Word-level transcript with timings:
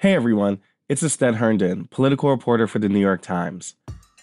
Hey 0.00 0.14
everyone, 0.14 0.60
it's 0.88 1.02
Astead 1.02 1.34
Herndon, 1.34 1.86
political 1.90 2.30
reporter 2.30 2.66
for 2.66 2.78
the 2.78 2.88
New 2.88 3.00
York 3.00 3.20
Times. 3.20 3.74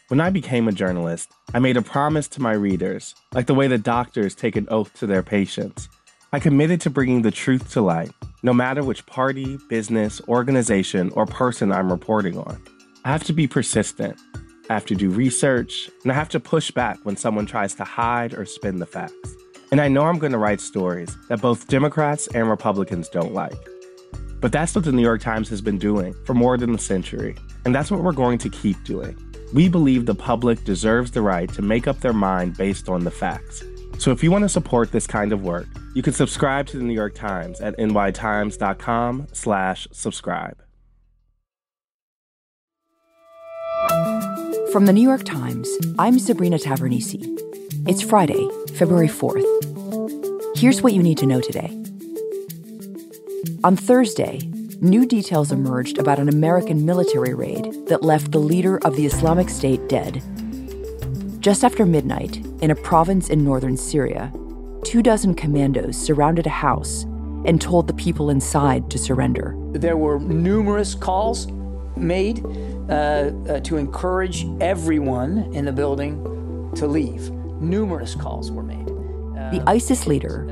When 0.08 0.20
I 0.20 0.32
became 0.32 0.68
a 0.68 0.72
journalist, 0.72 1.30
I 1.54 1.60
made 1.60 1.78
a 1.78 1.84
promise 1.84 2.28
to 2.30 2.42
my 2.42 2.54
readers, 2.54 3.14
like 3.32 3.46
the 3.46 3.54
way 3.54 3.68
that 3.68 3.84
doctors 3.84 4.34
take 4.34 4.56
an 4.56 4.66
oath 4.72 4.92
to 4.96 5.06
their 5.06 5.22
patients. 5.22 5.88
I 6.34 6.40
committed 6.40 6.82
to 6.82 6.90
bringing 6.90 7.22
the 7.22 7.30
truth 7.30 7.74
to 7.74 7.82
light, 7.82 8.10
no 8.42 8.56
matter 8.56 8.84
which 8.84 9.06
party, 9.06 9.60
business, 9.70 10.20
organization, 10.28 11.12
or 11.12 11.28
person 11.28 11.72
I'm 11.72 11.92
reporting 11.92 12.40
on. 12.40 12.60
I 13.06 13.12
have 13.12 13.26
to 13.26 13.34
be 13.34 13.46
persistent. 13.46 14.20
I 14.72 14.74
have 14.74 14.88
to 14.88 14.96
do 14.96 15.12
research, 15.12 15.92
and 16.02 16.12
I 16.12 16.16
have 16.16 16.30
to 16.30 16.40
push 16.40 16.72
back 16.72 16.98
when 17.04 17.18
someone 17.18 17.46
tries 17.46 17.76
to 17.76 17.84
hide 17.84 18.34
or 18.34 18.46
spin 18.48 18.80
the 18.80 18.88
facts. 18.88 19.36
And 19.72 19.80
I 19.80 19.90
know 19.90 20.06
I'm 20.06 20.18
going 20.18 20.32
to 20.32 20.40
write 20.40 20.60
stories 20.60 21.16
that 21.30 21.40
both 21.40 21.68
Democrats 21.68 22.28
and 22.34 22.50
Republicans 22.50 23.10
don't 23.10 23.36
like. 23.36 23.54
But 24.40 24.52
that's 24.52 24.76
what 24.76 24.86
the 24.86 24.92
New 24.92 25.02
York 25.02 25.22
Times 25.22 25.50
has 25.50 25.62
been 25.62 25.78
doing 25.78 26.14
for 26.26 26.34
more 26.34 26.58
than 26.58 26.76
a 26.76 26.78
century, 26.78 27.36
and 27.66 27.74
that's 27.74 27.90
what 27.90 28.04
we're 28.04 28.12
going 28.12 28.38
to 28.40 28.50
keep 28.50 28.84
doing. 28.84 29.18
We 29.54 29.70
believe 29.70 30.06
the 30.06 30.16
public 30.16 30.64
deserves 30.64 31.12
the 31.12 31.22
right 31.22 31.52
to 31.54 31.62
make 31.62 31.88
up 31.88 32.02
their 32.02 32.14
mind 32.14 32.58
based 32.58 32.90
on 32.90 33.04
the 33.04 33.12
facts. 33.12 33.64
So 33.98 34.12
if 34.12 34.24
you 34.24 34.30
want 34.30 34.44
to 34.44 34.50
support 34.50 34.92
this 34.92 35.08
kind 35.08 35.34
of 35.34 35.44
work, 35.44 35.68
you 35.96 36.04
can 36.04 36.14
subscribe 36.14 36.68
to 36.68 36.78
the 36.78 36.84
New 36.84 36.94
York 36.94 37.16
Times 37.16 37.60
at 37.62 37.76
nytimes.com/slash-subscribe. 37.78 40.58
From 44.72 44.86
the 44.86 44.94
New 44.94 45.02
York 45.02 45.24
Times, 45.24 45.68
I'm 45.98 46.20
Sabrina 46.20 46.58
Tavernise. 46.58 47.16
It's 47.88 48.04
Friday, 48.04 48.48
February 48.76 49.08
4th. 49.08 50.58
Here's 50.58 50.84
what 50.84 50.94
you 50.94 51.02
need 51.02 51.18
to 51.20 51.26
know 51.26 51.40
today. 51.42 51.72
On 53.64 53.76
Thursday, 53.76 54.40
new 54.82 55.06
details 55.06 55.52
emerged 55.52 56.00
about 56.00 56.18
an 56.18 56.28
American 56.28 56.86
military 56.86 57.36
raid 57.36 57.72
that 57.88 58.02
left 58.02 58.32
the 58.32 58.40
leader 58.40 58.80
of 58.80 58.96
the 58.96 59.06
Islamic 59.06 59.50
State 59.50 59.88
dead. 59.88 60.24
Just 61.40 61.64
after 61.64 61.86
midnight, 61.86 62.38
in 62.62 62.72
a 62.72 62.76
province 62.76 63.30
in 63.30 63.44
northern 63.44 63.78
Syria, 63.78 64.34
two 64.84 65.04
dozen 65.04 65.36
commandos 65.36 65.96
surrounded 65.98 66.48
a 66.48 66.52
house 66.52 67.04
and 67.46 67.62
told 67.62 67.88
the 67.88 67.94
people 67.94 68.32
inside 68.32 68.90
to 68.90 68.98
surrender. 68.98 69.56
There 69.72 69.98
were 69.98 70.20
numerous 70.20 70.96
calls 70.96 71.48
made 71.96 72.44
uh, 72.90 72.92
uh, 72.92 73.60
to 73.60 73.78
encourage 73.78 74.48
everyone 74.62 75.54
in 75.54 75.66
the 75.66 75.72
building 75.72 76.72
to 76.76 76.88
leave. 76.88 77.30
Numerous 77.62 78.16
calls 78.16 78.52
were 78.52 78.64
made. 78.64 78.90
Uh, 78.90 79.52
the 79.52 79.64
ISIS 79.68 80.08
leader, 80.08 80.46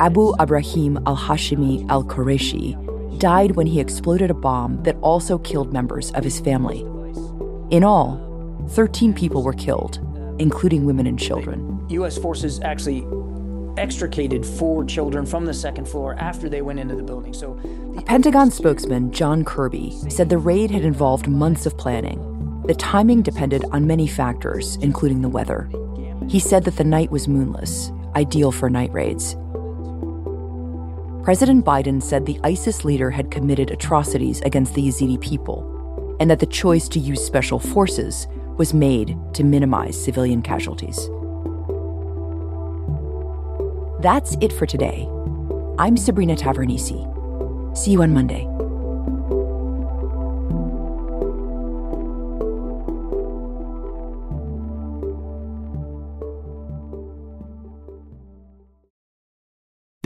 Abu 0.00 0.32
Ibrahim 0.40 0.96
al 1.06 1.16
Hashimi 1.16 1.88
al 1.90 2.04
Qureshi, 2.04 2.76
died 3.18 3.56
when 3.56 3.66
he 3.66 3.80
exploded 3.80 4.30
a 4.30 4.34
bomb 4.34 4.80
that 4.84 4.96
also 5.00 5.38
killed 5.38 5.72
members 5.72 6.12
of 6.12 6.22
his 6.22 6.38
family. 6.38 6.80
In 7.74 7.82
all, 7.82 8.24
13 8.70 9.12
people 9.12 9.42
were 9.42 9.52
killed, 9.52 9.98
including 10.38 10.84
women 10.84 11.06
and 11.06 11.18
children. 11.18 11.84
U.S. 11.90 12.16
forces 12.16 12.60
actually 12.60 13.04
extricated 13.76 14.46
four 14.46 14.84
children 14.84 15.26
from 15.26 15.46
the 15.46 15.54
second 15.54 15.88
floor 15.88 16.14
after 16.18 16.48
they 16.48 16.62
went 16.62 16.78
into 16.78 16.94
the 16.94 17.02
building. 17.02 17.32
So, 17.32 17.58
a 17.96 18.02
Pentagon 18.02 18.50
spokesman, 18.50 19.10
John 19.10 19.44
Kirby, 19.44 19.96
said 20.08 20.28
the 20.28 20.38
raid 20.38 20.70
had 20.70 20.84
involved 20.84 21.26
months 21.26 21.66
of 21.66 21.76
planning. 21.76 22.24
The 22.66 22.74
timing 22.74 23.22
depended 23.22 23.64
on 23.72 23.86
many 23.86 24.06
factors, 24.06 24.76
including 24.76 25.22
the 25.22 25.28
weather. 25.28 25.68
He 26.28 26.38
said 26.38 26.64
that 26.64 26.76
the 26.76 26.84
night 26.84 27.10
was 27.10 27.26
moonless, 27.26 27.90
ideal 28.14 28.52
for 28.52 28.68
night 28.68 28.92
raids. 28.92 29.36
President 31.28 31.62
Biden 31.62 32.02
said 32.02 32.24
the 32.24 32.40
ISIS 32.42 32.86
leader 32.86 33.10
had 33.10 33.30
committed 33.30 33.70
atrocities 33.70 34.40
against 34.46 34.72
the 34.72 34.88
Yazidi 34.88 35.20
people, 35.20 36.16
and 36.20 36.30
that 36.30 36.38
the 36.38 36.46
choice 36.46 36.88
to 36.88 36.98
use 36.98 37.22
special 37.22 37.58
forces 37.58 38.26
was 38.56 38.72
made 38.72 39.14
to 39.34 39.44
minimize 39.44 40.02
civilian 40.02 40.40
casualties. 40.40 40.96
That's 44.00 44.38
it 44.40 44.54
for 44.54 44.64
today. 44.64 45.06
I'm 45.78 45.98
Sabrina 45.98 46.34
Tavernise. 46.34 46.96
See 47.76 47.90
you 47.90 48.00
on 48.00 48.14
Monday. 48.14 48.48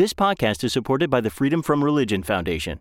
This 0.02 0.12
podcast 0.12 0.64
is 0.64 0.72
supported 0.72 1.10
by 1.10 1.20
the 1.20 1.30
Freedom 1.30 1.62
from 1.62 1.84
Religion 1.84 2.24
Foundation. 2.24 2.80